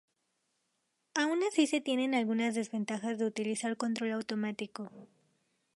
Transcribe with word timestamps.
Aun 1.13 1.43
así, 1.43 1.67
se 1.67 1.79
tienen 1.79 2.15
algunas 2.15 2.55
desventajas 2.55 3.19
de 3.19 3.25
utilizar 3.27 3.77
control 3.77 4.13
automático. 4.13 4.91